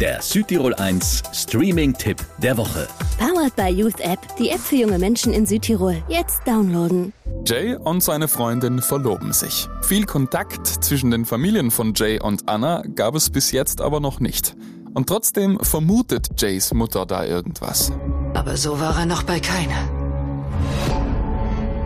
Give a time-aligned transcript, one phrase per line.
[0.00, 2.86] Der Südtirol 1 Streaming-Tipp der Woche.
[3.18, 5.96] Powered by Youth App, die App für junge Menschen in Südtirol.
[6.08, 7.12] Jetzt downloaden.
[7.44, 9.66] Jay und seine Freundin verloben sich.
[9.82, 14.20] Viel Kontakt zwischen den Familien von Jay und Anna gab es bis jetzt aber noch
[14.20, 14.54] nicht.
[14.94, 17.90] Und trotzdem vermutet Jays Mutter da irgendwas.
[18.34, 19.88] Aber so war er noch bei keiner.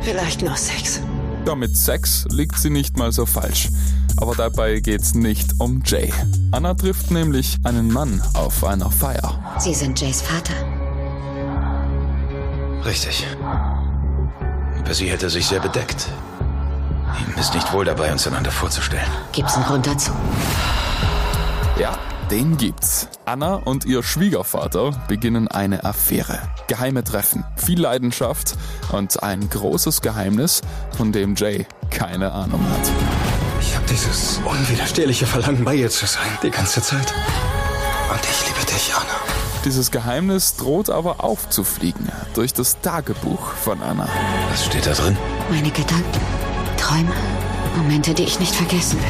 [0.03, 1.01] Vielleicht nur Sex.
[1.47, 3.71] Ja, mit Sex liegt sie nicht mal so falsch.
[4.17, 6.12] Aber dabei geht's nicht um Jay.
[6.51, 9.39] Anna trifft nämlich einen Mann auf einer Feier.
[9.59, 10.55] Sie sind Jays Vater.
[12.84, 13.27] Richtig.
[14.79, 16.09] Aber sie hätte sich sehr bedeckt.
[17.19, 19.06] Ihm ist nicht wohl dabei, uns einander vorzustellen.
[19.33, 20.11] Gibt's einen Grund dazu?
[21.79, 21.98] Ja,
[22.31, 23.09] den gibt's.
[23.25, 26.39] Anna und ihr Schwiegervater beginnen eine Affäre.
[26.67, 28.56] Geheime Treffen, viel Leidenschaft
[28.91, 30.62] und ein großes Geheimnis,
[30.97, 33.22] von dem Jay keine Ahnung hat.
[33.73, 37.15] Ich habe dieses unwiderstehliche Verlangen, bei ihr zu sein, die ganze Zeit.
[38.11, 39.17] Und ich liebe dich, Anna.
[39.65, 44.06] Dieses Geheimnis droht aber aufzufliegen durch das Tagebuch von Anna.
[44.51, 45.17] Was steht da drin?
[45.48, 46.20] Meine Gedanken,
[46.77, 47.14] Träume,
[47.79, 49.09] Momente, die ich nicht vergessen will.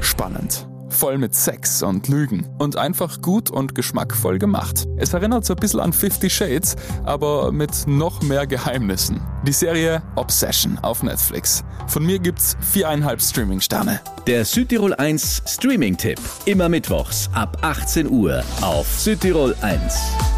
[0.00, 0.66] Spannend.
[1.02, 2.48] Voll mit Sex und Lügen.
[2.60, 4.86] Und einfach gut und geschmackvoll gemacht.
[4.98, 9.20] Es erinnert so ein bisschen an Fifty Shades, aber mit noch mehr Geheimnissen.
[9.44, 11.64] Die Serie Obsession auf Netflix.
[11.88, 14.00] Von mir gibt's viereinhalb Streaming-Sterne.
[14.28, 16.20] Der Südtirol 1 Streaming-Tipp.
[16.44, 20.31] Immer mittwochs ab 18 Uhr auf Südtirol 1.